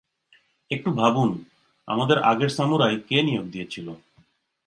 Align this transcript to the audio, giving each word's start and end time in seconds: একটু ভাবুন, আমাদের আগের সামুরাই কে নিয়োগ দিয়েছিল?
একটু 0.71 0.89
ভাবুন, 0.91 1.29
আমাদের 1.87 2.17
আগের 2.21 2.49
সামুরাই 2.49 2.95
কে 3.09 3.17
নিয়োগ 3.23 3.45
দিয়েছিল? 3.51 3.87